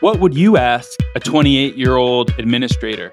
[0.00, 3.12] What would you ask a 28 year old administrator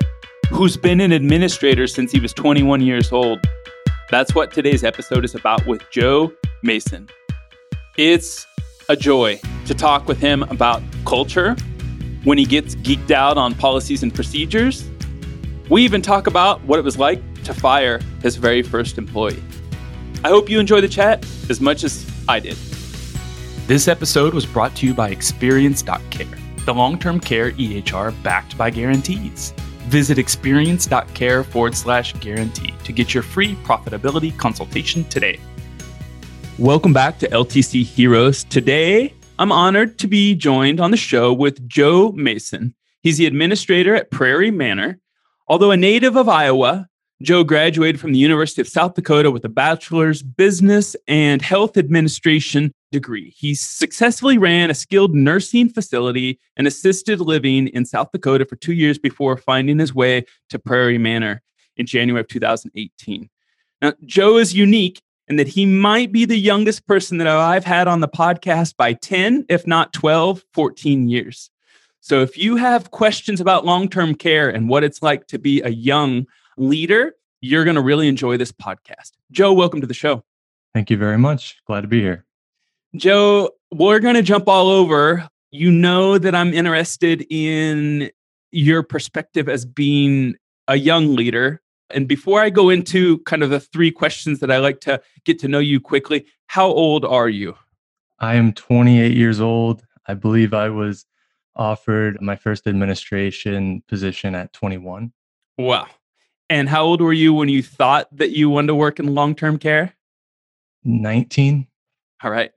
[0.49, 3.45] who's been an administrator since he was 21 years old?
[4.09, 6.31] That's what today's episode is about with Joe
[6.63, 7.09] Mason.
[7.97, 8.47] It's
[8.87, 11.57] a joy to talk with him about culture
[12.23, 14.89] when he gets geeked out on policies and procedures.
[15.69, 19.43] We even talk about what it was like to fire his very first employee.
[20.23, 22.55] I hope you enjoy the chat as much as I did.
[23.67, 28.69] This episode was brought to you by Experience.care the long term care EHR backed by
[28.69, 29.53] guarantees.
[29.87, 35.39] Visit experience.care forward slash guarantee to get your free profitability consultation today.
[36.59, 38.43] Welcome back to LTC Heroes.
[38.43, 42.75] Today, I'm honored to be joined on the show with Joe Mason.
[43.01, 44.99] He's the administrator at Prairie Manor.
[45.47, 46.89] Although a native of Iowa,
[47.23, 52.71] Joe graduated from the University of South Dakota with a bachelor's business and health administration
[52.91, 53.33] degree.
[53.35, 58.73] He successfully ran a skilled nursing facility and assisted living in South Dakota for two
[58.73, 61.41] years before finding his way to Prairie Manor
[61.75, 63.29] in January of 2018.
[63.81, 67.87] Now, Joe is unique in that he might be the youngest person that I've had
[67.87, 71.49] on the podcast by 10, if not 12, 14 years.
[71.99, 75.61] So if you have questions about long term care and what it's like to be
[75.61, 76.27] a young
[76.57, 79.11] leader, you're going to really enjoy this podcast.
[79.31, 80.23] Joe, welcome to the show.
[80.73, 81.61] Thank you very much.
[81.65, 82.25] Glad to be here.
[82.95, 85.27] Joe, we're going to jump all over.
[85.51, 88.11] You know that I'm interested in
[88.51, 90.35] your perspective as being
[90.67, 91.61] a young leader.
[91.89, 95.39] And before I go into kind of the three questions that I like to get
[95.39, 97.55] to know you quickly, how old are you?
[98.19, 99.83] I am 28 years old.
[100.07, 101.05] I believe I was
[101.55, 105.11] offered my first administration position at 21.
[105.57, 105.87] Wow.
[106.49, 109.35] And how old were you when you thought that you wanted to work in long
[109.35, 109.93] term care?
[110.83, 111.67] 19.
[112.23, 112.51] All right.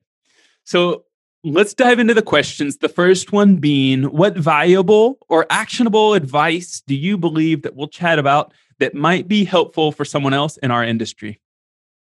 [0.64, 1.04] So
[1.42, 2.78] let's dive into the questions.
[2.78, 8.18] The first one being what valuable or actionable advice do you believe that we'll chat
[8.18, 11.40] about that might be helpful for someone else in our industry?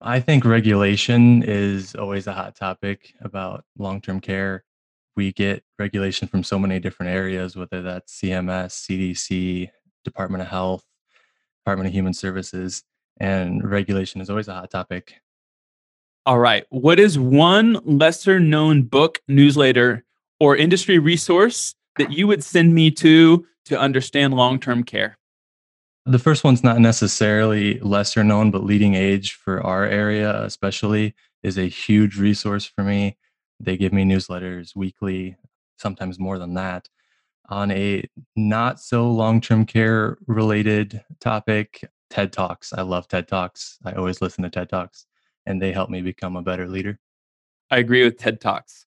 [0.02, 4.64] I think regulation is always a hot topic about long term care.
[5.16, 9.70] We get regulation from so many different areas, whether that's CMS, CDC,
[10.04, 10.86] Department of Health,
[11.64, 12.84] Department of Human Services,
[13.22, 15.16] and regulation is always a hot topic.
[16.26, 16.66] All right.
[16.70, 20.04] What is one lesser known book, newsletter,
[20.42, 25.18] or industry resource that you would send me to to understand long term care?
[26.06, 31.70] The first one's not necessarily lesser known, but LeadingAge for our area, especially, is a
[31.70, 33.18] huge resource for me.
[33.62, 35.38] They give me newsletters weekly,
[35.78, 36.90] sometimes more than that
[37.50, 38.04] on a
[38.36, 42.74] not so long term care related topic TED Talks.
[42.74, 43.80] I love TED Talks.
[43.84, 45.06] I always listen to TED Talks,
[45.46, 47.00] and they help me become a better leader.
[47.72, 48.86] I agree with TED Talks.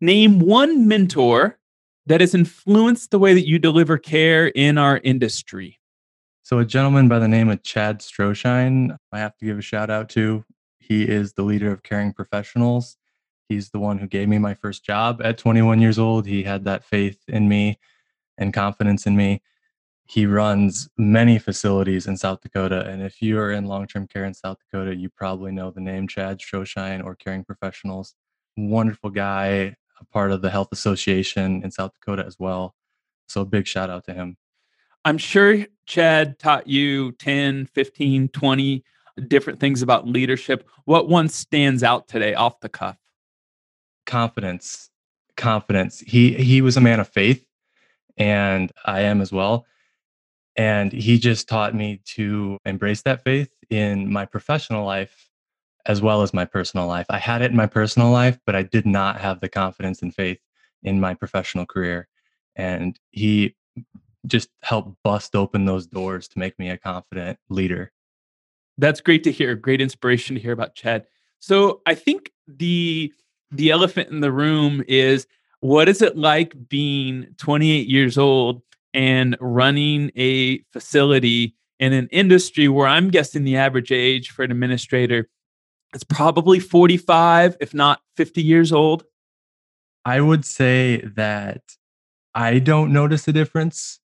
[0.00, 1.58] Name one mentor
[2.06, 5.78] that has influenced the way that you deliver care in our industry.
[6.42, 9.90] So, a gentleman by the name of Chad Stroschein, I have to give a shout
[9.90, 10.44] out to.
[10.78, 12.96] He is the leader of Caring Professionals.
[13.48, 16.26] He's the one who gave me my first job at 21 years old.
[16.26, 17.78] He had that faith in me
[18.36, 19.42] and confidence in me.
[20.04, 22.86] He runs many facilities in South Dakota.
[22.86, 25.80] And if you are in long term care in South Dakota, you probably know the
[25.80, 28.14] name Chad Stroschein or Caring Professionals.
[28.56, 32.74] Wonderful guy, a part of the Health Association in South Dakota as well.
[33.28, 34.36] So, big shout out to him.
[35.04, 38.84] I'm sure Chad taught you 10, 15, 20
[39.26, 40.68] different things about leadership.
[40.84, 42.96] What one stands out today off the cuff?
[44.08, 44.90] Confidence
[45.38, 46.00] confidence.
[46.00, 47.46] He he was a man of faith
[48.18, 49.64] and i am as well.
[50.56, 55.30] And he just taught me to embrace that faith in my professional life
[55.86, 57.06] as well as my personal life.
[57.08, 60.12] I had it in my personal life but i did not have the confidence and
[60.12, 60.40] faith
[60.82, 62.08] in my professional career.
[62.56, 63.54] And he
[64.26, 67.92] just helped bust open those doors to make me a confident leader.
[68.76, 69.54] That's great to hear.
[69.54, 71.06] Great inspiration to hear about chad.
[71.38, 73.12] So i think the
[73.50, 75.26] the elephant in the room is
[75.60, 78.62] what is it like being 28 years old
[78.94, 84.50] and running a facility in an industry where I'm guessing the average age for an
[84.50, 85.28] administrator
[85.94, 89.04] is probably 45, if not 50 years old?
[90.04, 91.62] I would say that
[92.34, 94.00] I don't notice a difference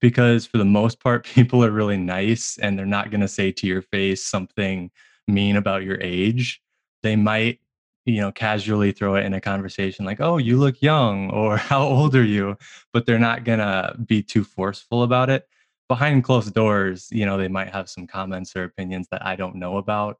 [0.00, 3.52] because for the most part, people are really nice and they're not going to say
[3.52, 4.90] to your face something
[5.28, 6.60] mean about your age.
[7.02, 7.60] They might
[8.06, 11.82] you know casually throw it in a conversation like oh you look young or how
[11.82, 12.56] old are you?
[12.92, 15.46] But they're not gonna be too forceful about it.
[15.88, 19.56] Behind closed doors you know they might have some comments or opinions that i don't
[19.56, 20.18] know about.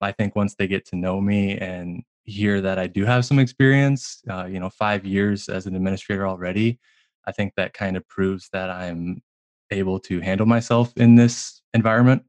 [0.00, 3.38] I think once they get to know me and hear that i do have some
[3.38, 6.78] experience uh, you know five years as an administrator already
[7.28, 9.22] I think that kind of proves that I'm
[9.70, 12.24] able to handle myself in this environment.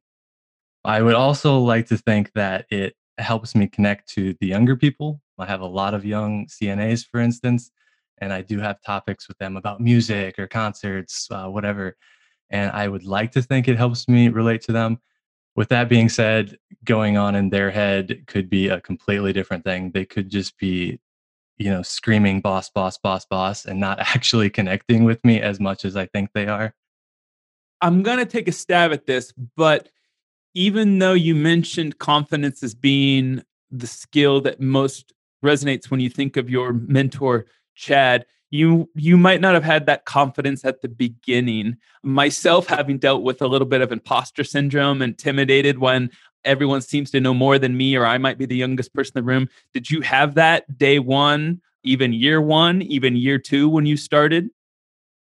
[0.84, 5.22] I would also like to think that it helps me connect to the younger people.
[5.38, 7.72] I have a lot of young CNAs, for instance,
[8.20, 11.96] and I do have topics with them about music or concerts, uh, whatever.
[12.50, 15.00] And I would like to think it helps me relate to them.
[15.56, 19.92] With that being said, going on in their head could be a completely different thing.
[19.92, 21.00] They could just be,
[21.58, 25.86] you know, screaming boss, boss, boss, boss, and not actually connecting with me as much
[25.86, 26.74] as I think they are.
[27.82, 29.90] I'm going to take a stab at this, but
[30.54, 35.14] even though you mentioned confidence as being the skill that most
[35.44, 40.06] resonates when you think of your mentor, Chad, you you might not have had that
[40.06, 41.78] confidence at the beginning.
[42.04, 46.10] Myself having dealt with a little bit of imposter syndrome, intimidated when
[46.46, 49.24] everyone seems to know more than me or I might be the youngest person in
[49.24, 49.50] the room.
[49.74, 54.50] Did you have that day 1, even year 1, even year 2 when you started?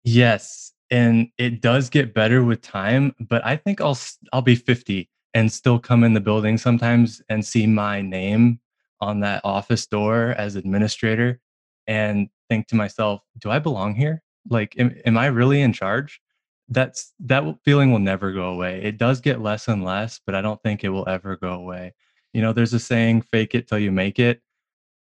[0.04, 3.98] Yes, and it does get better with time, but I think I'll
[4.32, 8.60] I'll be 50 and still come in the building sometimes and see my name
[9.00, 11.40] on that office door as administrator
[11.86, 14.22] and think to myself, do I belong here?
[14.48, 16.20] Like, am, am I really in charge?
[16.68, 18.82] That's that feeling will never go away.
[18.82, 21.94] It does get less and less, but I don't think it will ever go away.
[22.32, 24.42] You know, there's a saying, fake it till you make it.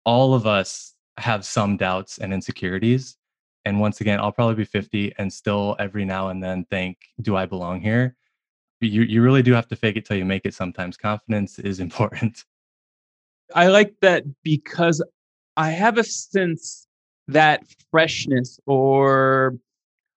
[0.05, 3.17] All of us have some doubts and insecurities.
[3.65, 7.37] And once again, I'll probably be 50 and still every now and then think, do
[7.37, 8.17] I belong here?
[8.89, 10.97] You you really do have to fake it till you make it sometimes.
[10.97, 12.45] Confidence is important.
[13.55, 15.03] I like that because
[15.57, 16.87] I have a sense
[17.29, 19.55] that freshness or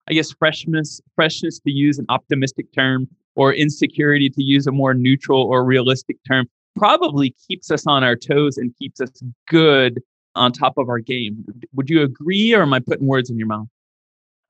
[0.08, 4.94] I guess freshness freshness to use an optimistic term or insecurity to use a more
[4.94, 9.10] neutral or realistic term probably keeps us on our toes and keeps us
[9.48, 10.02] good
[10.36, 11.46] on top of our game.
[11.74, 13.68] Would you agree or am I putting words in your mouth?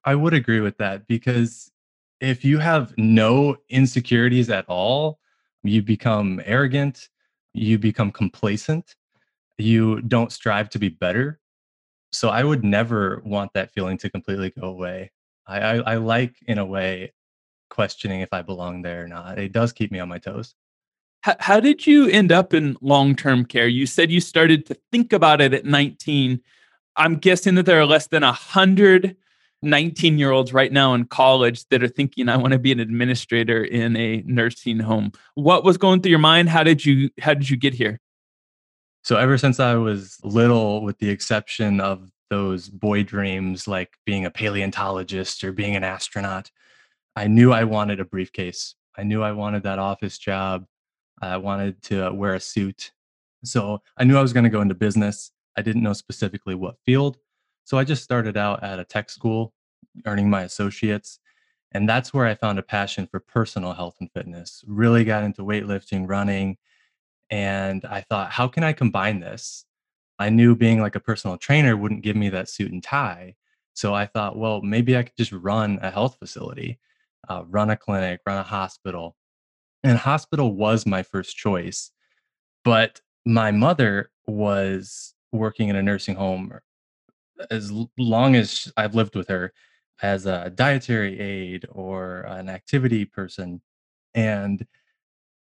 [0.03, 1.71] I would agree with that because
[2.25, 5.19] if you have no insecurities at all,
[5.63, 7.09] you become arrogant,
[7.53, 8.95] you become complacent,
[9.57, 11.39] you don't strive to be better.
[12.11, 15.11] So I would never want that feeling to completely go away.
[15.47, 17.13] I, I, I like, in a way,
[17.69, 19.37] questioning if I belong there or not.
[19.37, 20.55] It does keep me on my toes.
[21.21, 23.67] How, how did you end up in long term care?
[23.67, 26.41] You said you started to think about it at 19.
[26.95, 29.17] I'm guessing that there are less than a hundred
[29.61, 32.79] 19 year olds right now in college that are thinking i want to be an
[32.79, 35.11] administrator in a nursing home.
[35.35, 36.49] What was going through your mind?
[36.49, 37.99] How did you how did you get here?
[39.03, 44.25] So ever since i was little with the exception of those boy dreams like being
[44.25, 46.49] a paleontologist or being an astronaut
[47.15, 48.75] i knew i wanted a briefcase.
[48.97, 50.65] I knew i wanted that office job.
[51.21, 52.91] I wanted to wear a suit.
[53.43, 55.31] So i knew i was going to go into business.
[55.57, 57.17] I didn't know specifically what field
[57.65, 59.53] so I just started out at a tech school,
[60.05, 61.19] earning my associates.
[61.73, 64.63] And that's where I found a passion for personal health and fitness.
[64.67, 66.57] Really got into weightlifting, running.
[67.31, 69.65] And I thought, how can I combine this?
[70.19, 73.35] I knew being like a personal trainer wouldn't give me that suit and tie.
[73.73, 76.79] So I thought, well, maybe I could just run a health facility,
[77.27, 79.17] uh, run a clinic, run a hospital.
[79.83, 81.91] And hospital was my first choice.
[82.63, 86.53] But my mother was working in a nursing home
[87.51, 89.53] as long as I've lived with her
[90.01, 93.61] as a dietary aide or an activity person.
[94.13, 94.65] And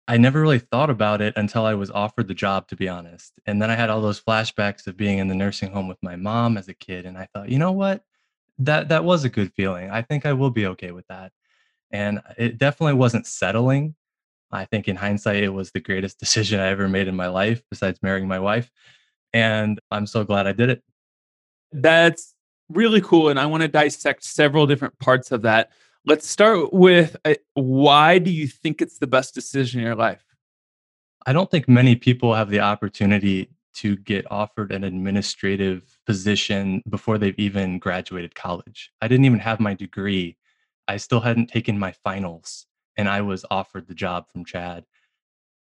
[0.09, 3.33] I never really thought about it until I was offered the job, to be honest.
[3.47, 6.17] And then I had all those flashbacks of being in the nursing home with my
[6.17, 7.07] mom as a kid.
[7.07, 8.03] And I thought, you know what?
[8.59, 9.91] That that was a good feeling.
[9.91, 11.33] I think I will be okay with that.
[11.91, 13.95] And it definitely wasn't settling.
[14.51, 17.63] I think in hindsight, it was the greatest decision I ever made in my life,
[17.71, 18.71] besides marrying my wife.
[19.33, 20.83] And I'm so glad I did it.
[21.73, 22.35] That's
[22.69, 23.29] really cool.
[23.29, 25.71] And I want to dissect several different parts of that.
[26.05, 30.25] Let's start with uh, why do you think it's the best decision in your life?
[31.27, 37.19] I don't think many people have the opportunity to get offered an administrative position before
[37.19, 38.93] they've even graduated college.
[39.01, 40.37] I didn't even have my degree.
[40.89, 44.85] I still hadn't taken my finals and I was offered the job from Chad.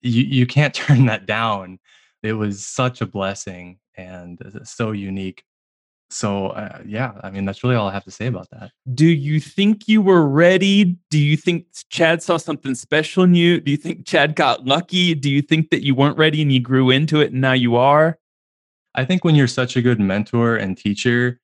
[0.02, 1.80] You you can't turn that down.
[2.22, 5.44] It was such a blessing and uh, so unique
[6.10, 8.72] so uh, yeah i mean that's really all i have to say about that.
[8.94, 10.98] Do you think you were ready?
[11.10, 13.60] Do you think chad saw something special in you?
[13.60, 15.16] Do you think chad got lucky?
[15.16, 17.76] Do you think that you weren't ready and you grew into it and now you
[17.76, 18.20] are?
[18.94, 21.40] I think when you're such a good mentor and teacher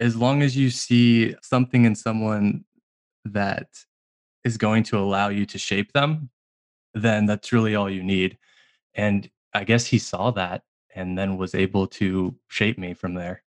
[0.00, 2.64] as long as you see something in someone
[3.26, 3.68] that
[4.44, 6.30] is going to allow you to shape them
[6.94, 8.38] then that's really all you need.
[8.94, 10.62] And i guess he saw that
[10.94, 13.42] and then was able to shape me from there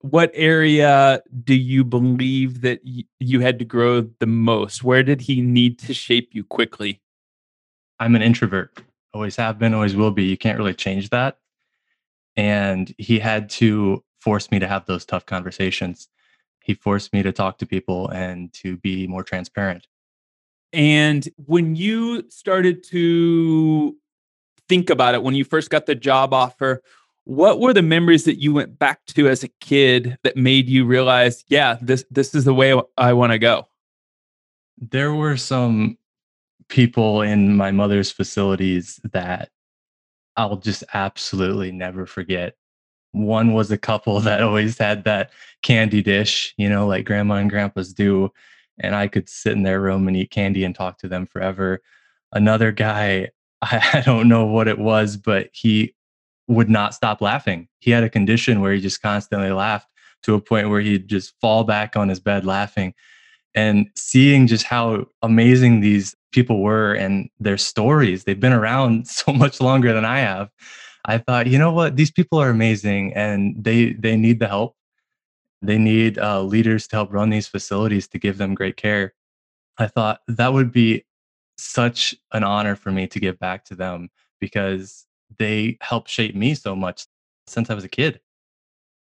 [0.00, 4.84] what area do you believe that y- you had to grow the most?
[4.84, 7.00] Where did he need to shape you quickly?
[7.98, 8.82] I'm an introvert,
[9.14, 10.24] always have been, always will be.
[10.24, 11.38] You can't really change that.
[12.36, 16.08] And he had to force me to have those tough conversations.
[16.60, 19.86] He forced me to talk to people and to be more transparent.
[20.72, 23.96] And when you started to
[24.68, 26.82] think about it, when you first got the job offer,
[27.26, 30.84] what were the memories that you went back to as a kid that made you
[30.84, 33.66] realize, yeah, this this is the way I want to go?
[34.78, 35.98] There were some
[36.68, 39.50] people in my mother's facilities that
[40.36, 42.54] I'll just absolutely never forget.
[43.10, 47.50] One was a couple that always had that candy dish, you know, like grandma and
[47.50, 48.30] grandpas do.
[48.78, 51.82] And I could sit in their room and eat candy and talk to them forever.
[52.32, 53.30] Another guy,
[53.62, 55.95] I, don't know what it was, but he
[56.48, 57.68] would not stop laughing.
[57.78, 59.88] He had a condition where he just constantly laughed
[60.22, 62.94] to a point where he'd just fall back on his bed laughing.
[63.54, 69.32] And seeing just how amazing these people were and their stories, they've been around so
[69.32, 70.50] much longer than I have.
[71.06, 74.76] I thought, you know what, these people are amazing and they they need the help.
[75.62, 79.14] They need uh, leaders to help run these facilities to give them great care.
[79.78, 81.04] I thought that would be
[81.56, 84.10] such an honor for me to give back to them
[84.40, 85.06] because
[85.38, 87.06] they helped shape me so much
[87.46, 88.20] since I was a kid.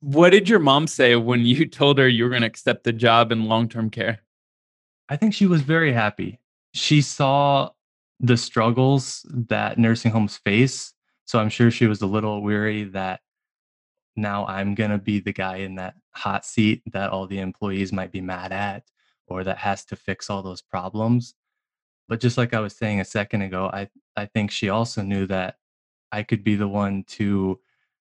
[0.02, 2.94] What did your mom say when you told her you were going to accept the
[2.94, 4.22] job in long term care?
[5.10, 6.40] I think she was very happy.
[6.74, 7.72] She saw
[8.20, 10.94] the struggles that nursing homes face.
[11.26, 13.22] So I'm sure she was a little weary that
[14.16, 17.94] now I'm going to be the guy in that hot seat that all the employees
[17.94, 18.84] might be mad at
[19.28, 21.36] or that has to fix all those problems.
[22.08, 25.28] But just like I was saying a second ago, I, I think she also knew
[25.28, 25.58] that
[26.12, 27.60] I could be the one to,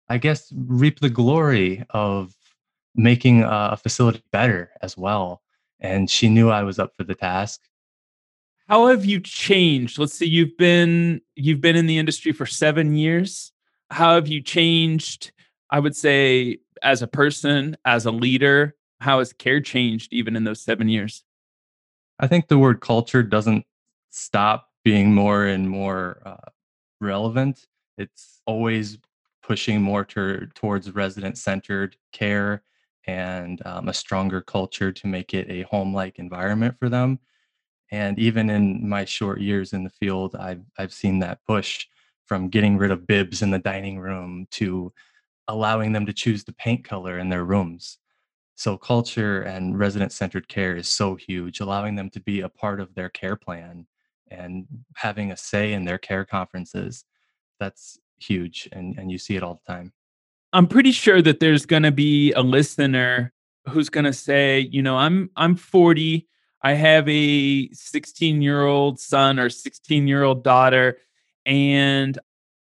[0.08, 2.34] I guess, reap the glory of
[2.94, 5.42] making a facility better as well.
[5.80, 7.60] And she knew I was up for the task.
[8.68, 9.98] How have you changed?
[9.98, 13.52] Let's see, you've been you've been in the industry for seven years.
[13.90, 15.30] How have you changed?
[15.70, 20.44] I would say as a person, as a leader, how has care changed even in
[20.44, 21.22] those seven years?
[22.18, 23.64] I think the word culture doesn't
[24.10, 26.50] stop being more and more uh,
[27.00, 27.66] relevant.
[27.98, 28.98] It's always
[29.42, 32.62] pushing more ter- towards resident centered care
[33.06, 37.20] and um, a stronger culture to make it a home like environment for them.
[37.90, 41.86] And even in my short years in the field, I've, I've seen that push
[42.24, 44.92] from getting rid of bibs in the dining room to
[45.46, 47.98] allowing them to choose the paint color in their rooms.
[48.56, 52.80] So, culture and resident centered care is so huge, allowing them to be a part
[52.80, 53.86] of their care plan
[54.30, 57.04] and having a say in their care conferences.
[57.58, 58.68] That's huge.
[58.72, 59.92] And, and you see it all the time.
[60.52, 63.32] I'm pretty sure that there's going to be a listener
[63.68, 66.26] who's going to say, you know, I'm I'm 40,
[66.62, 70.98] I have a 16-year-old son or 16-year-old daughter
[71.44, 72.18] and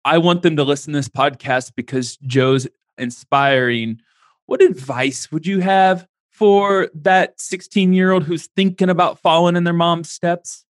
[0.04, 4.00] I want them to listen to this podcast because Joe's inspiring.
[4.44, 10.10] What advice would you have for that 16-year-old who's thinking about following in their mom's
[10.10, 10.65] steps?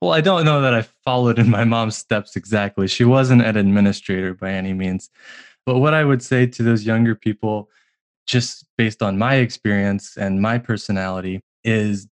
[0.00, 2.88] Well, I don't know that I followed in my mom's steps exactly.
[2.88, 5.10] She wasn't an administrator by any means.
[5.66, 7.70] But what I would say to those younger people,
[8.26, 12.08] just based on my experience and my personality, is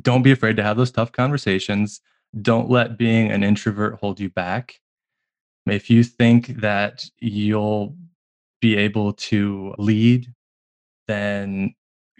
[0.00, 2.00] don't be afraid to have those tough conversations.
[2.40, 4.80] Don't let being an introvert hold you back.
[5.66, 7.96] If you think that you'll
[8.60, 10.32] be able to lead,
[11.08, 11.74] then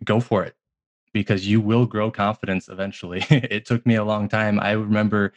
[0.05, 0.55] go for it
[1.13, 3.25] because you will grow confidence eventually.
[3.31, 4.59] it took me a long time.
[4.61, 5.33] I remember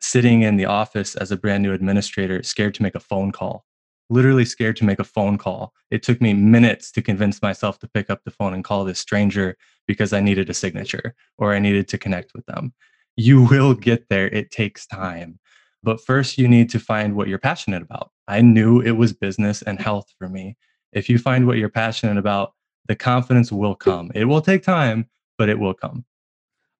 [0.00, 3.64] sitting in the office as a brand new administrator, scared to make a phone call
[4.12, 5.72] literally scared to make a phone call.
[5.90, 9.00] It took me minutes to convince myself to pick up the phone and call this
[9.00, 12.74] stranger because I needed a signature or I needed to connect with them.
[13.16, 14.28] You will get there.
[14.28, 15.38] It takes time.
[15.82, 18.10] But first, you need to find what you're passionate about.
[18.28, 20.56] I knew it was business and health for me.
[20.92, 22.52] If you find what you're passionate about,
[22.86, 24.10] the confidence will come.
[24.14, 25.08] It will take time,
[25.38, 26.04] but it will come.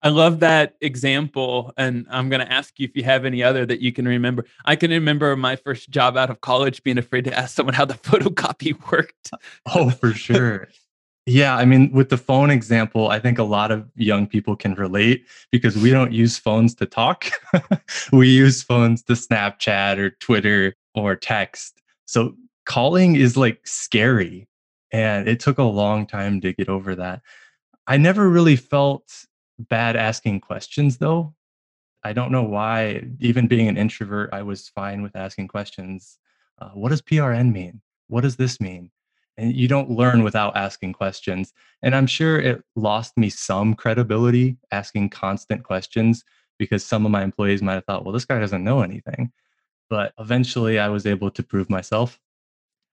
[0.03, 1.73] I love that example.
[1.77, 4.47] And I'm going to ask you if you have any other that you can remember.
[4.65, 7.85] I can remember my first job out of college being afraid to ask someone how
[7.85, 9.31] the photocopy worked.
[9.33, 9.41] Oh,
[9.75, 10.69] oh, for sure.
[11.27, 11.57] yeah.
[11.57, 15.25] I mean, with the phone example, I think a lot of young people can relate
[15.53, 17.31] because we don't use phones to talk.
[18.13, 21.81] we use phones to Snapchat or Twitter or text.
[22.07, 22.35] So
[22.67, 24.49] calling is like scary.
[24.93, 27.23] And it took a long time to get over that.
[27.87, 29.25] I never really felt
[29.59, 31.35] bad asking questions though.
[32.05, 36.19] I don't know why, even being an introvert, I was fine with asking questions.
[36.61, 37.81] Uh, what does PRN mean?
[38.09, 38.91] What does this mean?
[39.37, 41.53] and you don't learn without asking questions.
[41.83, 46.25] And I'm sure it lost me some credibility asking constant questions
[46.59, 49.33] because some of my employees might have thought, well, this guy doesn't know anything.
[49.89, 52.21] But eventually I was able to prove myself.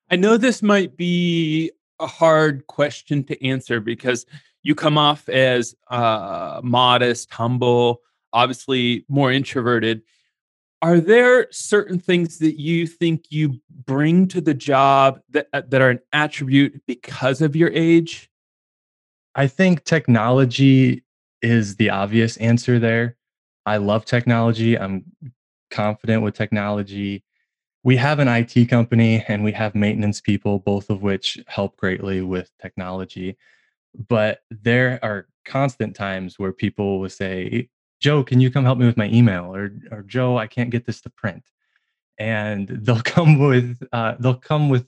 [0.10, 4.26] I know this might be a hard question to answer because
[4.64, 8.02] you come off as uh, modest, humble,
[8.34, 10.02] obviously more introverted.
[10.82, 15.82] Are there certain things that you think you bring to the job that uh, that
[15.82, 18.30] are an attribute because of your age?
[19.36, 21.04] I think technology
[21.42, 23.18] is the obvious answer there.
[23.66, 24.78] I love technology.
[24.78, 25.06] I'm
[25.70, 27.24] confident with technology.
[27.90, 32.22] We have an IT company and we have maintenance people, both of which help greatly
[32.22, 33.36] with technology.
[34.08, 37.68] But there are constant times where people will say,
[38.00, 39.56] Joe, can you come help me with my email?
[39.56, 41.42] Or, or Joe, I can't get this to print.
[42.20, 44.86] And they'll come with uh, they'll come with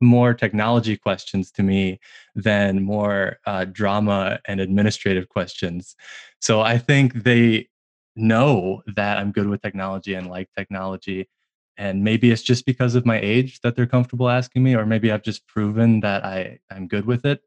[0.00, 1.98] more technology questions to me
[2.36, 5.96] than more uh, drama and administrative questions.
[6.40, 7.68] So I think they
[8.14, 11.28] know that I'm good with technology and like technology.
[11.76, 15.10] And maybe it's just because of my age that they're comfortable asking me, or maybe
[15.10, 17.40] I've just proven that I, I'm good with it.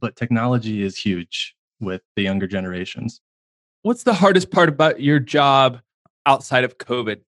[0.00, 3.20] But technology is huge with the younger generations.
[3.82, 5.80] What's the hardest part about your job
[6.26, 7.20] outside of COVID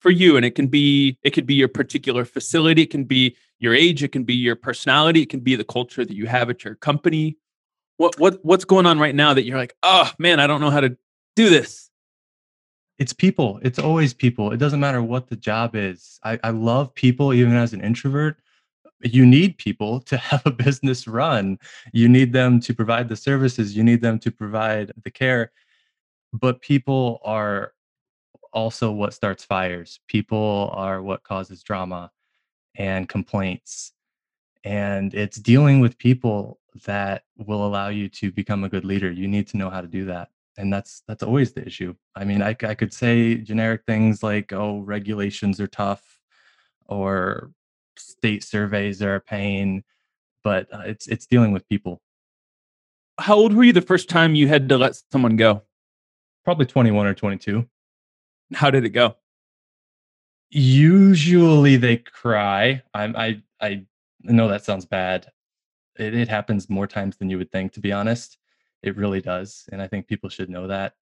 [0.00, 0.36] for you?
[0.36, 4.02] And it can be it could be your particular facility, it can be your age,
[4.02, 6.74] it can be your personality, it can be the culture that you have at your
[6.74, 7.36] company.
[7.98, 10.70] What what what's going on right now that you're like, oh man, I don't know
[10.70, 10.96] how to
[11.36, 11.90] do this?
[13.02, 13.58] It's people.
[13.64, 14.52] It's always people.
[14.52, 16.20] It doesn't matter what the job is.
[16.22, 18.36] I, I love people even as an introvert.
[19.00, 21.58] You need people to have a business run.
[21.92, 23.76] You need them to provide the services.
[23.76, 25.50] You need them to provide the care.
[26.32, 27.72] But people are
[28.52, 29.98] also what starts fires.
[30.06, 32.12] People are what causes drama
[32.76, 33.94] and complaints.
[34.62, 39.10] And it's dealing with people that will allow you to become a good leader.
[39.10, 40.28] You need to know how to do that.
[40.58, 41.94] And that's that's always the issue.
[42.14, 46.02] I mean, I, I could say generic things like, oh, regulations are tough
[46.86, 47.50] or
[47.96, 49.82] state surveys are a pain,
[50.44, 52.02] but uh, it's it's dealing with people.
[53.18, 55.62] How old were you the first time you had to let someone go?
[56.44, 57.66] Probably 21 or 22.
[58.54, 59.16] How did it go?
[60.50, 62.82] Usually they cry.
[62.92, 63.84] I'm, I I
[64.22, 65.30] know that sounds bad.
[65.98, 68.38] It, it happens more times than you would think, to be honest.
[68.82, 70.94] It really does, and I think people should know that.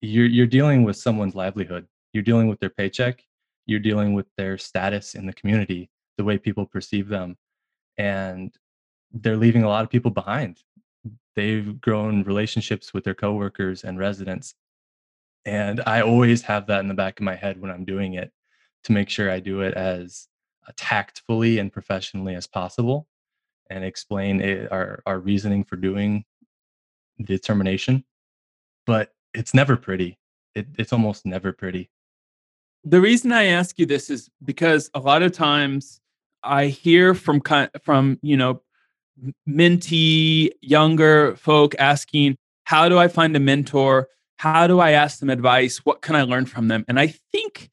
[0.00, 1.86] You're you're dealing with someone's livelihood.
[2.12, 3.22] You're dealing with their paycheck.
[3.66, 7.36] You're dealing with their status in the community, the way people perceive them,
[7.96, 8.54] and
[9.12, 10.58] they're leaving a lot of people behind.
[11.34, 14.54] They've grown relationships with their coworkers and residents,
[15.44, 18.32] and I always have that in the back of my head when I'm doing it
[18.84, 20.28] to make sure I do it as
[20.66, 23.06] uh, tactfully and professionally as possible
[23.70, 26.24] and explain it, our, our reasoning for doing
[27.18, 28.04] the termination.
[28.86, 30.18] But it's never pretty.
[30.54, 31.90] It, it's almost never pretty.
[32.84, 36.00] The reason I ask you this is because a lot of times
[36.42, 37.42] I hear from
[37.82, 38.62] from you know
[39.48, 44.08] mentee younger folk asking, "How do I find a mentor?
[44.36, 45.78] How do I ask them advice?
[45.78, 47.70] What can I learn from them?" And I think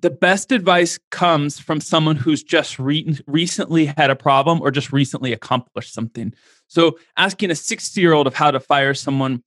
[0.00, 4.92] the best advice comes from someone who's just re- recently had a problem or just
[4.92, 6.34] recently accomplished something.
[6.68, 9.42] So asking a 60 year old of how to fire someone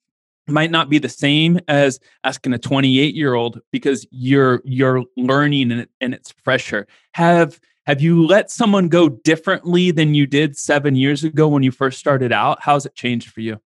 [0.47, 5.71] might not be the same as asking a 28 year old because you're you're learning
[5.71, 6.87] and, it, and it's fresher.
[7.13, 11.71] Have have you let someone go differently than you did seven years ago when you
[11.71, 12.59] first started out?
[12.61, 13.61] How's it changed for you?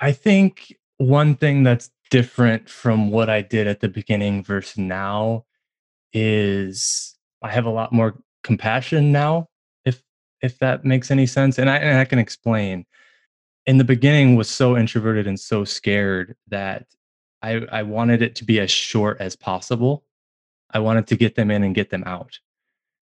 [0.00, 5.44] I think one thing that's different from what I did at the beginning versus now
[6.12, 9.48] is I have a lot more compassion now,
[10.42, 11.58] if that makes any sense.
[11.58, 12.84] And I and I can explain.
[13.66, 16.86] In the beginning was so introverted and so scared that
[17.42, 20.04] I I wanted it to be as short as possible.
[20.72, 22.38] I wanted to get them in and get them out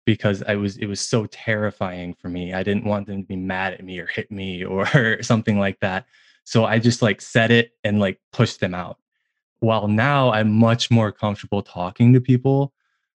[0.06, 2.54] because I was it was so terrifying for me.
[2.54, 5.80] I didn't want them to be mad at me or hit me or something like
[5.82, 6.06] that.
[6.44, 8.98] So I just like said it and like pushed them out.
[9.60, 12.74] While now I'm much more comfortable talking to people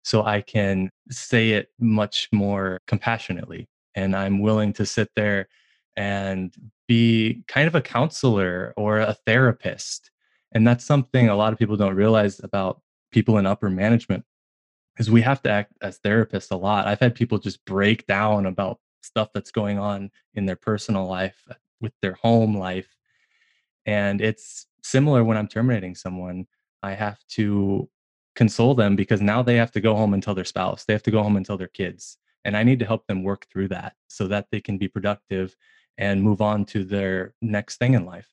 [0.04, 3.68] so I can say it much more compassionately.
[3.96, 5.48] And I'm willing to sit there
[5.96, 6.54] and
[6.88, 10.12] be kind of a counselor or a therapist.
[10.54, 12.82] And that's something a lot of people don't realize about
[13.12, 14.26] people in upper management
[14.98, 16.88] is we have to act as therapists a lot.
[16.88, 21.42] I've had people just break down about stuff that's going on in their personal life
[21.50, 22.88] uh, with their home life.
[23.86, 26.48] And it's similar when I'm terminating someone.
[26.82, 27.90] I have to
[28.36, 31.04] console them because now they have to go home and tell their spouse, they have
[31.04, 32.18] to go home and tell their kids.
[32.46, 35.56] And I need to help them work through that so that they can be productive
[35.98, 38.28] and move on to their next thing in life.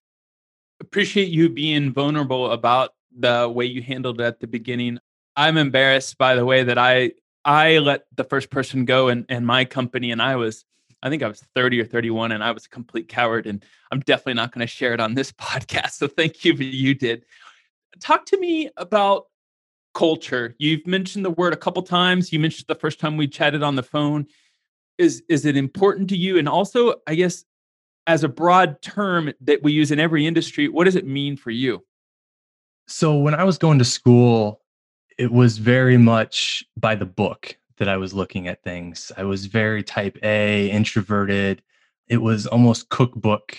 [0.81, 4.98] Appreciate you being vulnerable about the way you handled it at the beginning.
[5.37, 7.12] I'm embarrassed by the way that I
[7.44, 10.64] I let the first person go in, in my company and I was
[11.03, 14.01] I think I was 30 or 31 and I was a complete coward and I'm
[14.01, 15.92] definitely not going to share it on this podcast.
[15.92, 17.25] So thank you for you did.
[18.01, 19.27] Talk to me about
[19.94, 20.55] culture.
[20.59, 22.33] You've mentioned the word a couple times.
[22.33, 24.26] You mentioned the first time we chatted on the phone.
[24.98, 26.38] Is is it important to you?
[26.38, 27.44] And also, I guess
[28.07, 31.50] as a broad term that we use in every industry, what does it mean for
[31.50, 31.85] you?
[32.88, 34.61] So when I was going to school,
[35.18, 39.12] it was very much by the book that I was looking at things.
[39.16, 41.62] I was very type A, introverted.
[42.09, 43.57] It was almost cookbook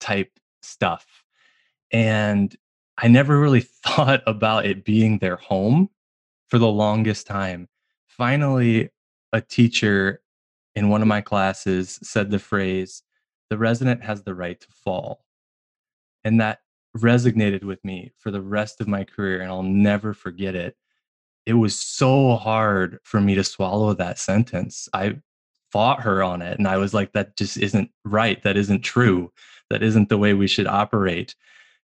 [0.00, 1.06] type stuff.
[1.90, 2.56] And
[2.98, 5.90] I never really thought about it being their home
[6.48, 7.68] for the longest time.
[8.06, 8.90] Finally,
[9.32, 10.20] a teacher
[10.74, 13.02] in one of my classes said the phrase,
[13.50, 15.24] the resident has the right to fall.
[16.24, 16.60] And that
[16.96, 20.76] resonated with me for the rest of my career, and I'll never forget it.
[21.46, 24.88] It was so hard for me to swallow that sentence.
[24.92, 25.18] I
[25.72, 28.42] fought her on it, and I was like, that just isn't right.
[28.42, 29.32] That isn't true.
[29.70, 31.34] That isn't the way we should operate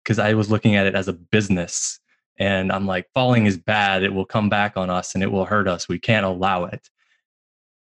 [0.06, 1.98] because I was looking at it as a business.
[2.38, 4.04] And I'm like, falling is bad.
[4.04, 5.88] It will come back on us and it will hurt us.
[5.88, 6.88] We can't allow it.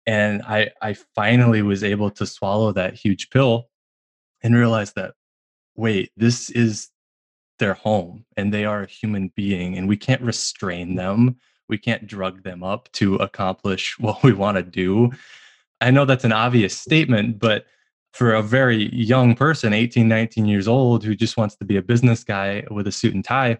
[0.07, 3.69] And I, I finally was able to swallow that huge pill
[4.41, 5.13] and realize that,
[5.75, 6.89] wait, this is
[7.59, 11.35] their home and they are a human being and we can't restrain them.
[11.69, 15.11] We can't drug them up to accomplish what we want to do.
[15.79, 17.65] I know that's an obvious statement, but
[18.15, 21.81] for a very young person 18 19 years old who just wants to be a
[21.81, 23.57] business guy with a suit and tie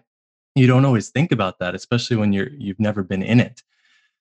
[0.54, 3.62] you don't always think about that especially when you're you've never been in it.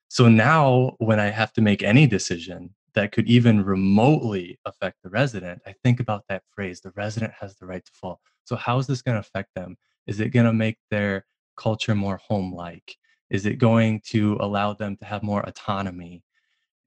[0.09, 5.09] So now when i have to make any decision that could even remotely affect the
[5.09, 8.19] resident i think about that phrase the resident has the right to fall.
[8.43, 9.75] So how is this going to affect them?
[10.05, 11.25] Is it going to make their
[11.57, 12.97] culture more home like
[13.29, 16.23] is it going to allow them to have more autonomy?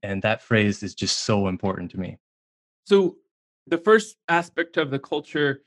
[0.03, 2.17] And that phrase is just so important to me.
[2.85, 3.17] So
[3.69, 5.61] the first aspect of the culture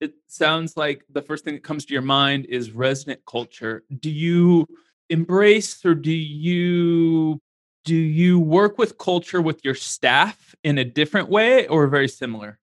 [0.00, 3.82] it sounds like the first thing that comes to your mind is resident culture.
[3.98, 4.64] Do you
[5.10, 7.40] embrace or do you
[7.84, 12.60] do you work with culture with your staff in a different way or very similar?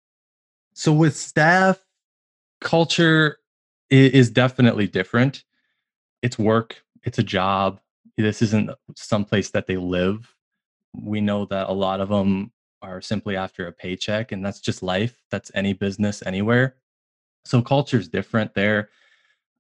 [0.73, 1.79] So with staff
[2.62, 3.39] culture
[3.89, 5.43] is definitely different.
[6.21, 7.79] It's work it's a job.
[8.17, 10.36] This isn't someplace that they live.
[10.95, 12.53] We know that a lot of them
[12.84, 16.76] are simply after a paycheck and that's just life that's any business anywhere.
[17.46, 18.89] So culture is different there.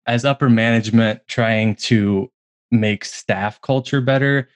[0.05, 2.29] As upper management trying to
[2.69, 4.49] make staff culture better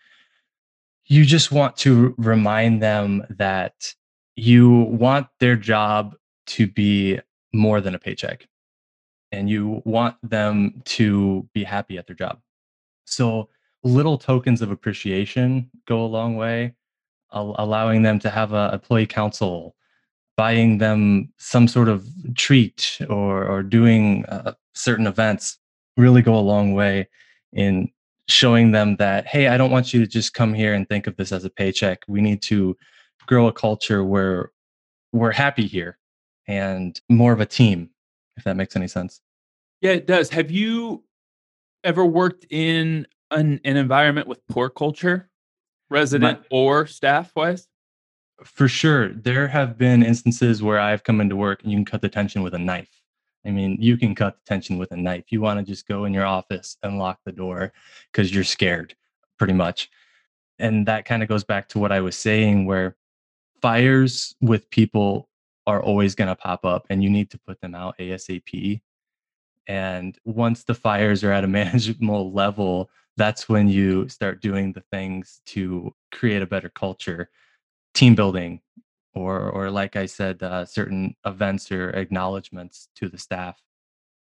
[1.07, 3.93] you just want to remind them that
[4.35, 7.19] you want their job to be
[7.53, 8.47] more than a paycheck
[9.31, 12.39] and you want them to be happy at their job.
[13.05, 13.49] So
[13.83, 16.75] little tokens of appreciation go a long way
[17.31, 19.75] allowing them to have a employee council,
[20.35, 25.57] buying them some sort of treat, or or doing uh, certain events
[25.97, 27.07] really go a long way
[27.53, 27.89] in
[28.27, 31.15] showing them that hey, I don't want you to just come here and think of
[31.17, 32.03] this as a paycheck.
[32.07, 32.77] We need to
[33.25, 34.51] grow a culture where
[35.11, 35.97] we're happy here
[36.47, 37.89] and more of a team,
[38.37, 39.21] if that makes any sense.
[39.81, 40.29] Yeah, it does.
[40.29, 41.03] Have you
[41.83, 45.29] ever worked in an, an environment with poor culture?
[45.89, 47.67] Resident or staff wise?
[48.43, 49.09] For sure.
[49.09, 52.43] There have been instances where I've come into work and you can cut the tension
[52.43, 52.91] with a knife.
[53.45, 55.25] I mean, you can cut the tension with a knife.
[55.29, 57.71] You want to just go in your office and lock the door
[58.11, 58.95] because you're scared,
[59.37, 59.89] pretty much.
[60.59, 62.95] And that kind of goes back to what I was saying, where
[63.61, 65.29] fires with people
[65.65, 68.81] are always going to pop up and you need to put them out ASAP.
[69.67, 74.83] And once the fires are at a manageable level, that's when you start doing the
[74.91, 77.29] things to create a better culture
[77.93, 78.61] team building
[79.15, 83.59] or or like i said uh, certain events or acknowledgments to the staff.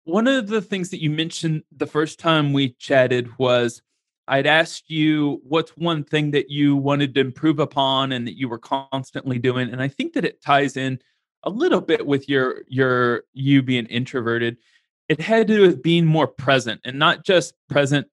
[0.05, 3.81] One of the things that you mentioned the first time we chatted was
[4.27, 8.47] i'd asked you what's one thing that you wanted to improve upon and that you
[8.47, 10.99] were constantly doing and i think that it ties in
[11.43, 14.57] a little bit with your your you being introverted.
[15.07, 18.07] It had to do with being more present and not just present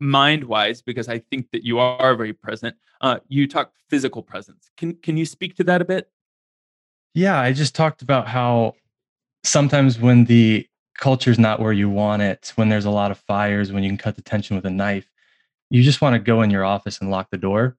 [0.00, 4.70] mind wise because i think that you are very present uh, you talk physical presence.
[4.76, 6.10] Can can you speak to that a bit?
[7.14, 8.74] Yeah i just talked about how
[9.44, 13.18] sometimes when the culture is not where you want it when there's a lot of
[13.18, 15.10] fires when you can cut the tension with a knife
[15.74, 17.76] you just want to go in your office and lock the door.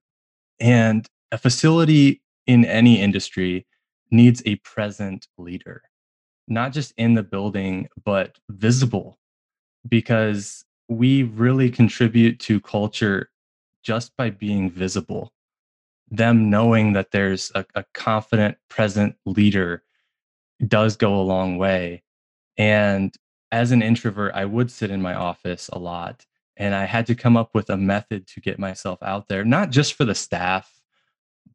[0.60, 3.66] And a facility in any industry
[4.10, 5.80] needs a present leader,
[6.46, 9.18] not just in the building, but visible,
[9.88, 13.30] because we really contribute to culture
[13.82, 15.32] just by being visible.
[16.10, 19.82] Them knowing that there's a, a confident, present leader
[20.66, 22.02] does go a long way.
[22.56, 23.14] And
[23.52, 26.24] as an introvert, I would sit in my office a lot
[26.56, 29.70] and I had to come up with a method to get myself out there, not
[29.70, 30.80] just for the staff,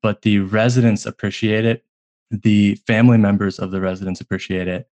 [0.02, 1.84] but the residents appreciate it.
[2.30, 4.88] The family members of the residents appreciate it.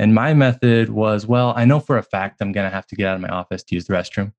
[0.00, 2.96] And my method was well, I know for a fact I'm going to have to
[2.96, 4.32] get out of my office to use the restroom.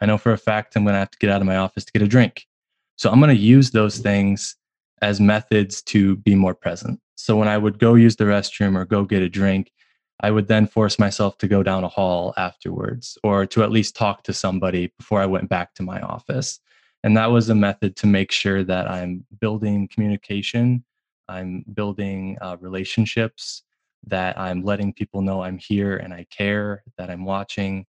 [0.00, 1.84] I know for a fact I'm going to have to get out of my office
[1.84, 2.46] to get a drink.
[2.94, 4.54] So I'm going to use those things
[5.02, 7.00] as methods to be more present.
[7.16, 9.72] So when I would go use the restroom or go get a drink,
[10.20, 13.96] I would then force myself to go down a hall afterwards or to at least
[13.96, 16.60] talk to somebody before I went back to my office.
[17.02, 20.84] And that was a method to make sure that I'm building communication,
[21.28, 23.64] I'm building uh, relationships,
[24.06, 27.86] that I'm letting people know I'm here and I care, that I'm watching.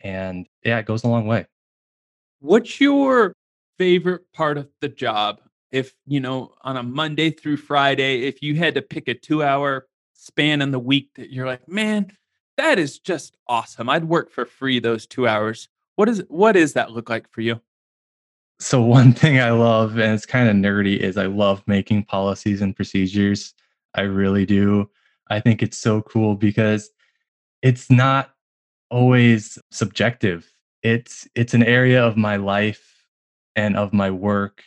[0.00, 1.46] And yeah, it goes a long way.
[2.40, 3.34] What's your
[3.78, 5.40] favorite part of the job?
[5.72, 9.42] If, you know, on a Monday through Friday, if you had to pick a two
[9.42, 12.12] hour span in the week that you're like, man,
[12.56, 13.88] that is just awesome.
[13.88, 15.68] I'd work for free those two hours.
[15.96, 17.60] What is what does that look like for you?
[18.58, 22.62] So one thing I love, and it's kind of nerdy, is I love making policies
[22.62, 23.54] and procedures.
[23.94, 24.90] I really do.
[25.28, 26.90] I think it's so cool because
[27.62, 28.30] it's not
[28.90, 30.52] always subjective.
[30.82, 33.06] It's it's an area of my life
[33.56, 34.62] and of my work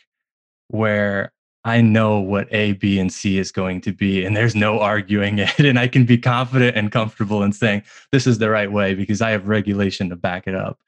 [0.68, 1.32] where
[1.64, 5.38] I know what A, B, and C is going to be, and there's no arguing
[5.38, 5.58] it.
[5.58, 9.20] And I can be confident and comfortable in saying this is the right way because
[9.20, 10.78] I have regulation to back it up.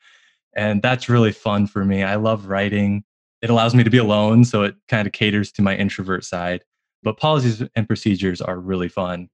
[0.57, 2.03] And that's really fun for me.
[2.03, 3.05] I love writing.
[3.43, 6.63] It allows me to be alone, so it kind of caters to my introvert side.
[7.03, 9.29] But policies and procedures are really fun.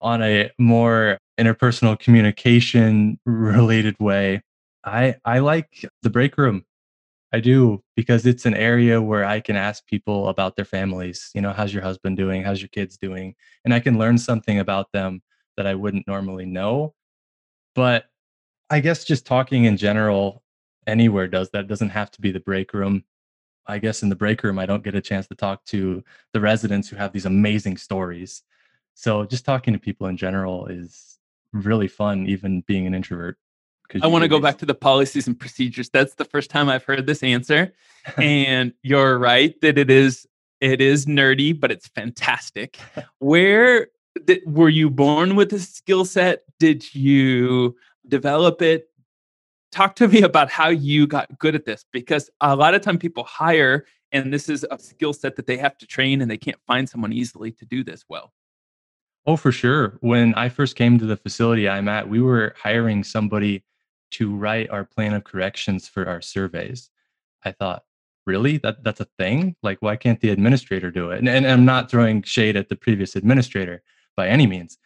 [0.00, 4.42] On a more interpersonal communication related way,
[4.84, 6.64] I I like the break room.
[7.32, 11.30] I do because it's an area where I can ask people about their families.
[11.34, 12.42] You know, how's your husband doing?
[12.42, 13.34] How's your kids doing?
[13.64, 15.22] And I can learn something about them
[15.56, 16.94] that I wouldn't normally know.
[17.74, 18.06] But
[18.70, 20.42] I guess just talking in general
[20.86, 21.64] anywhere does that.
[21.64, 23.04] It doesn't have to be the break room.
[23.66, 26.40] I guess in the break room, I don't get a chance to talk to the
[26.40, 28.42] residents who have these amazing stories.
[28.96, 31.18] So just talking to people in general is
[31.52, 33.36] really fun, even being an introvert.
[34.02, 35.90] I want to go back to the policies and procedures.
[35.90, 37.74] That's the first time I've heard this answer.
[38.16, 40.26] and you're right that it is
[40.62, 42.78] it is nerdy, but it's fantastic.
[43.18, 43.88] Where
[44.24, 46.44] did, were you born with this skill set?
[46.58, 47.76] Did you
[48.08, 48.88] develop it?
[49.72, 52.98] Talk to me about how you got good at this because a lot of time
[52.98, 56.38] people hire and this is a skill set that they have to train and they
[56.38, 58.32] can't find someone easily to do this well.
[59.26, 59.98] Oh, for sure.
[60.00, 63.64] When I first came to the facility I'm at, we were hiring somebody
[64.12, 66.90] to write our plan of corrections for our surveys.
[67.44, 67.84] I thought,
[68.24, 68.58] really?
[68.58, 69.56] That that's a thing?
[69.62, 71.18] Like, why can't the administrator do it?
[71.18, 73.82] And, and I'm not throwing shade at the previous administrator
[74.16, 74.78] by any means,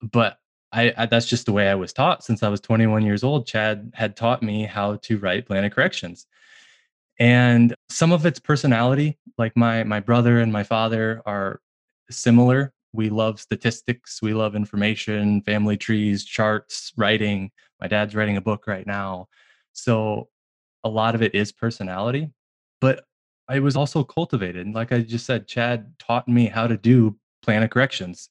[0.00, 0.38] but
[0.72, 3.46] I, I, that's just the way I was taught since I was 21 years old.
[3.46, 6.26] Chad had taught me how to write plan of corrections.
[7.18, 11.60] And some of it's personality, like my my brother and my father are
[12.10, 12.72] similar.
[12.92, 17.50] We love statistics, we love information, family trees, charts, writing.
[17.80, 19.28] My dad's writing a book right now.
[19.72, 20.28] So
[20.84, 22.30] a lot of it is personality,
[22.80, 23.04] but
[23.48, 24.72] I was also cultivated.
[24.74, 28.28] Like I just said, Chad taught me how to do plan of corrections.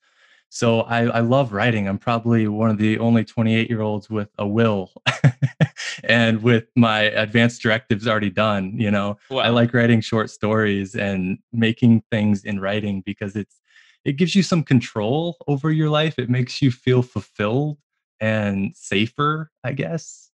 [0.50, 1.88] So I, I love writing.
[1.88, 4.92] I'm probably one of the only 28 year olds with a will
[6.04, 8.78] and with my advanced directives already done.
[8.78, 9.44] You know, wow.
[9.44, 13.61] I like writing short stories and making things in writing because it's
[14.06, 16.18] it gives you some control over your life.
[16.18, 17.78] It makes you feel fulfilled
[18.20, 20.32] and safer, I guess.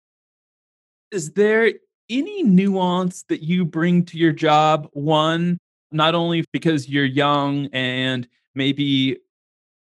[1.11, 1.73] Is there
[2.11, 4.89] any nuance that you bring to your job?
[4.93, 5.59] One,
[5.93, 9.19] not only because you're young and maybe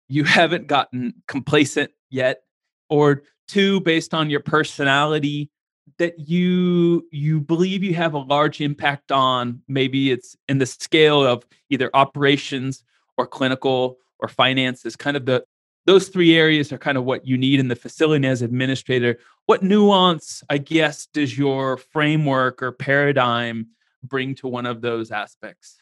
[0.08, 2.42] you haven't gotten complacent yet,
[2.88, 5.50] or two, based on your personality
[5.98, 11.24] that you you believe you have a large impact on maybe it's in the scale
[11.24, 12.84] of either operations
[13.16, 15.44] or clinical or finance is kind of the
[15.84, 19.18] those three areas are kind of what you need in the facility as administrator.
[19.46, 23.68] What nuance, I guess, does your framework or paradigm
[24.04, 25.78] bring to one of those aspects?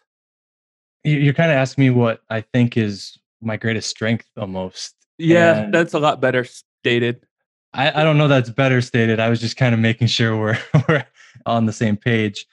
[1.05, 4.95] You're kind of asking me what I think is my greatest strength almost.
[5.19, 7.27] Yeah, and that's a lot better stated.
[7.73, 9.21] I, I don't know that's better stated.
[9.21, 11.07] I was just kind of making sure we're, we're
[11.47, 12.47] on the same page.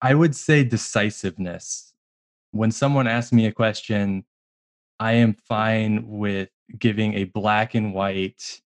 [0.00, 1.91] I would say decisiveness.
[2.52, 4.24] When someone asks me a question,
[5.00, 8.60] I am fine with giving a black and white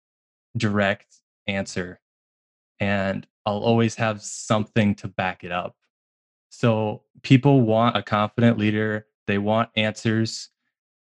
[0.58, 1.18] direct
[1.48, 2.00] answer.
[2.80, 5.76] And I'll always have something to back it up.
[6.50, 10.50] So people want a confident leader, they want answers.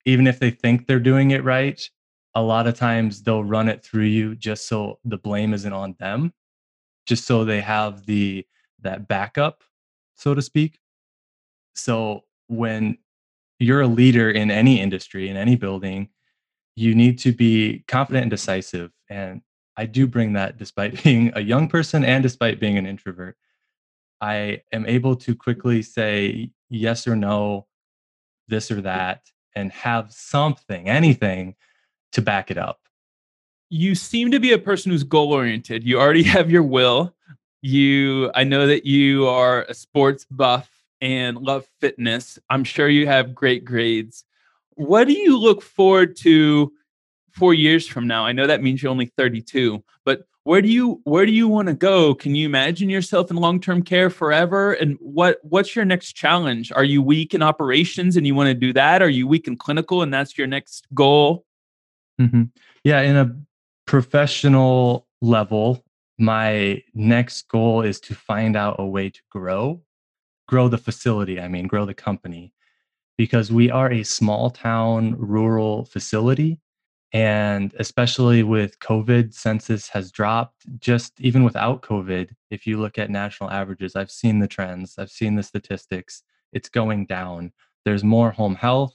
[0.06, 1.89] Even if they think they're doing it right,
[2.36, 5.95] a lot of times they'll run it through you just so the blame isn't on
[5.99, 6.34] them,
[7.06, 8.45] just so they have the
[8.82, 9.63] that backup,
[10.15, 10.80] so to speak.
[11.75, 12.97] So when
[13.60, 16.10] you're a leader in any industry, in any building,
[16.75, 18.91] you need to be confident and decisive.
[19.10, 19.41] And
[19.75, 23.36] I do bring that despite being a young person and despite being an introvert.
[24.19, 27.67] I am able to quickly say yes or no,
[28.47, 29.21] this or that,
[29.55, 31.55] and have something, anything
[32.13, 32.79] to back it up.
[33.69, 35.83] You seem to be a person who's goal oriented.
[35.83, 37.13] You already have your will.
[37.62, 42.39] You, I know that you are a sports buff and love fitness.
[42.49, 44.23] I'm sure you have great grades.
[44.75, 46.71] What do you look forward to
[47.31, 48.25] four years from now?
[48.25, 51.67] I know that means you're only 32, but where do you where do you want
[51.67, 52.15] to go?
[52.15, 54.73] Can you imagine yourself in long term care forever?
[54.73, 56.71] And what what's your next challenge?
[56.71, 59.01] Are you weak in operations and you want to do that?
[59.01, 61.45] Are you weak in clinical and that's your next goal?
[62.21, 62.43] Mm-hmm.
[62.86, 63.36] Yeah, in a
[63.86, 65.83] professional level,
[66.17, 69.81] my next goal is to find out a way to grow,
[70.47, 71.39] grow the facility.
[71.39, 72.53] I mean, grow the company,
[73.17, 76.60] because we are a small town rural facility
[77.13, 80.65] and especially with COVID, census has dropped.
[80.79, 85.10] Just even without COVID, if you look at national averages, I've seen the trends, I've
[85.10, 87.53] seen the statistics, it's going down.
[87.86, 88.93] There's more home health,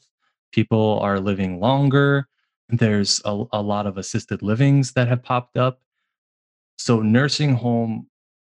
[0.52, 2.28] people are living longer,
[2.68, 5.80] there's a, a lot of assisted livings that have popped up.
[6.78, 8.08] So, nursing home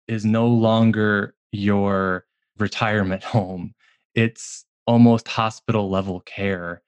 [0.08, 2.26] is no longer your
[2.58, 3.74] retirement home,
[4.16, 6.82] it's almost hospital level care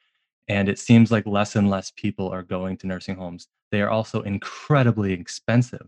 [0.48, 3.48] and it seems like less and less people are going to nursing homes.
[3.72, 5.88] They are also incredibly expensive.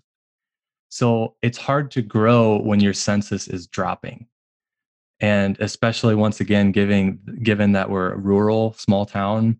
[0.89, 4.27] So it's hard to grow when your census is dropping.
[5.19, 9.59] And especially once again, giving, given that we're a rural, small town,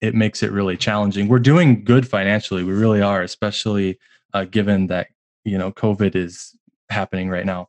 [0.00, 1.28] it makes it really challenging.
[1.28, 2.64] We're doing good financially.
[2.64, 3.98] We really are, especially
[4.32, 5.08] uh, given that,
[5.44, 6.54] you know, COVID is
[6.88, 7.68] happening right now.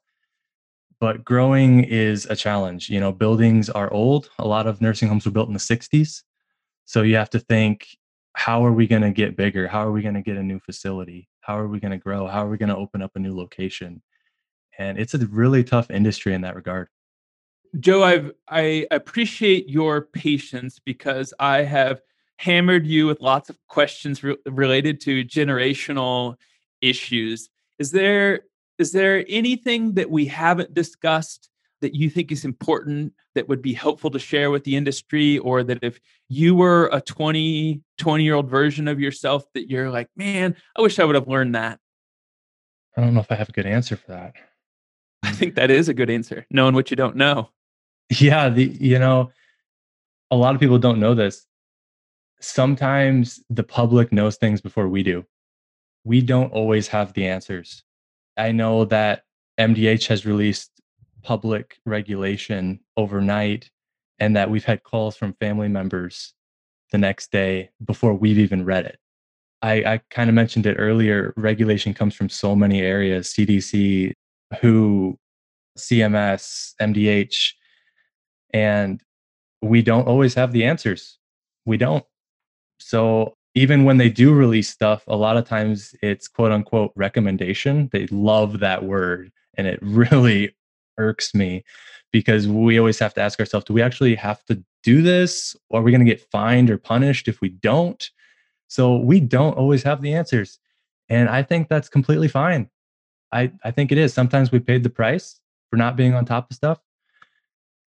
[1.01, 2.87] But growing is a challenge.
[2.87, 4.29] You know, buildings are old.
[4.37, 6.21] A lot of nursing homes were built in the 60s.
[6.85, 7.87] So you have to think
[8.33, 9.67] how are we going to get bigger?
[9.67, 11.27] How are we going to get a new facility?
[11.41, 12.27] How are we going to grow?
[12.27, 14.03] How are we going to open up a new location?
[14.77, 16.87] And it's a really tough industry in that regard.
[17.79, 22.01] Joe, I've I appreciate your patience because I have
[22.37, 26.35] hammered you with lots of questions re- related to generational
[26.79, 27.49] issues.
[27.79, 28.41] Is there
[28.81, 31.49] is there anything that we haven't discussed
[31.81, 35.37] that you think is important that would be helpful to share with the industry?
[35.37, 39.91] Or that if you were a 20 20 year old version of yourself that you're
[39.91, 41.79] like man i wish i would have learned that.
[42.97, 44.33] I don't know if i have a good answer for that.
[45.23, 47.49] I think that is a good answer knowing what you don't know.
[48.09, 49.31] Yeah the you know
[50.31, 51.45] a lot of people don't know this.
[52.39, 55.25] Sometimes the public knows things before we do.
[56.03, 57.83] We don't always have the answers
[58.37, 59.23] i know that
[59.59, 60.71] mdh has released
[61.23, 63.69] public regulation overnight
[64.19, 66.33] and that we've had calls from family members
[66.91, 68.99] the next day before we've even read it.
[69.63, 71.33] I, I kind of mentioned it earlier.
[71.37, 74.13] Regulation comes from so many areas CDC,
[74.61, 75.17] WHO,
[75.77, 77.53] CMS, MDH,
[78.53, 79.01] and
[79.61, 81.17] we don't always have the answers.
[81.65, 82.03] We don't.
[82.79, 87.89] So even when they do release stuff, a lot of times it's quote unquote recommendation.
[87.91, 90.55] They love that word and it really
[90.97, 91.63] irks me
[92.11, 95.55] because we always have to ask ourselves do we actually have to do this?
[95.71, 98.09] Are we going to get fined or punished if we don't?
[98.67, 100.59] So we don't always have the answers
[101.09, 102.69] and i think that's completely fine.
[103.31, 104.13] I i think it is.
[104.13, 106.79] Sometimes we paid the price for not being on top of stuff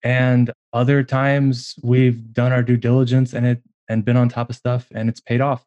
[0.03, 3.61] and other times we've done our due diligence and it
[3.91, 5.65] and been on top of stuff and it's paid off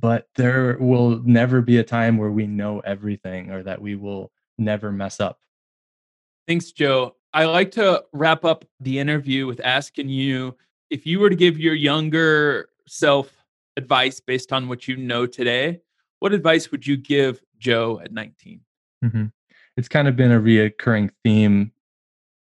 [0.00, 4.30] but there will never be a time where we know everything or that we will
[4.58, 5.38] never mess up
[6.48, 7.14] Thanks, Joe.
[7.34, 10.56] I like to wrap up the interview with asking you
[10.88, 13.30] if you were to give your younger self
[13.76, 15.82] advice based on what you know today,
[16.20, 18.60] what advice would you give Joe at 19?
[19.04, 19.26] Mm-hmm.
[19.76, 21.72] It's kind of been a reoccurring theme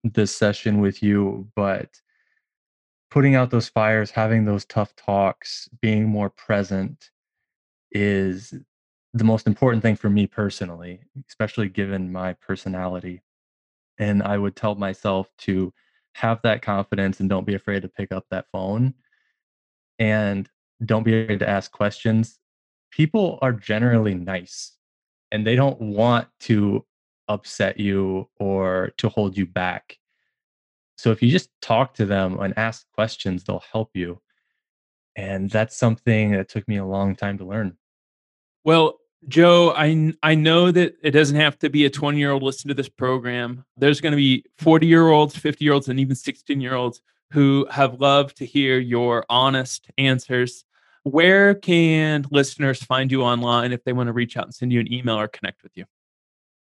[0.02, 1.90] this session with you, but
[3.10, 7.10] putting out those fires, having those tough talks, being more present
[7.92, 8.54] is
[9.12, 13.22] the most important thing for me personally, especially given my personality
[14.00, 15.72] and I would tell myself to
[16.14, 18.94] have that confidence and don't be afraid to pick up that phone
[19.98, 20.48] and
[20.84, 22.38] don't be afraid to ask questions.
[22.90, 24.72] People are generally nice
[25.30, 26.84] and they don't want to
[27.28, 29.98] upset you or to hold you back.
[31.00, 34.20] So if you just talk to them and ask questions, they'll help you.
[35.16, 37.78] And that's something that took me a long time to learn.
[38.64, 42.42] Well, Joe, I I know that it doesn't have to be a 20 year old
[42.42, 43.64] listen to this program.
[43.78, 47.00] There's going to be 40 year olds, 50 year olds, and even 16 year olds
[47.32, 50.64] who have loved to hear your honest answers.
[51.04, 54.80] Where can listeners find you online if they want to reach out and send you
[54.80, 55.86] an email or connect with you?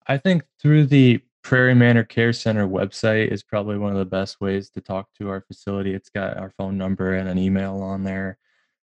[0.07, 4.39] I think through the Prairie Manor Care Center website is probably one of the best
[4.39, 5.93] ways to talk to our facility.
[5.93, 8.37] It's got our phone number and an email on there.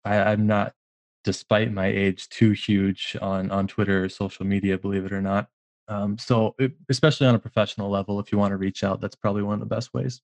[0.05, 0.74] I, I'm not
[1.22, 4.78] despite my age, too huge on on Twitter or social media.
[4.78, 5.48] Believe it or not.
[5.88, 9.16] Um, so, it, especially on a professional level, if you want to reach out, that's
[9.16, 10.20] probably one of the best ways.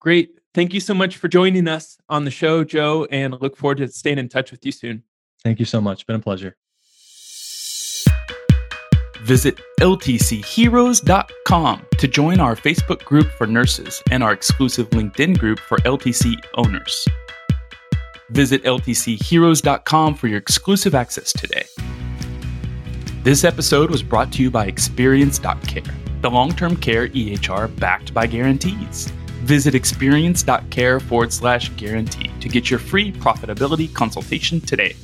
[0.00, 0.38] Great.
[0.54, 3.88] Thank you so much for joining us on the show, Joe, and look forward to
[3.88, 5.04] staying in touch with you soon.
[5.42, 6.06] Thank you so much.
[6.06, 6.56] Been a pleasure.
[9.22, 15.78] Visit ltcheroes.com to join our Facebook group for nurses and our exclusive LinkedIn group for
[15.78, 17.06] LTC owners.
[18.30, 21.62] Visit ltcheroes.com for your exclusive access today.
[23.22, 28.26] This episode was brought to you by Experience.care, the long term care EHR backed by
[28.26, 29.12] guarantees.
[29.44, 34.96] Visit experience.care forward slash guarantee to get your free profitability consultation today.